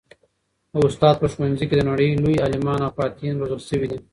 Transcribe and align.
د 0.73 0.73
استاد 0.87 1.15
په 1.19 1.27
ښوونځي 1.33 1.65
کي 1.69 1.75
د 1.77 1.81
نړۍ 1.89 2.09
لوی 2.23 2.41
عالمان 2.43 2.79
او 2.85 2.91
فاتحین 2.97 3.33
روزل 3.39 3.59
سوي 3.69 3.87
دي. 3.91 3.99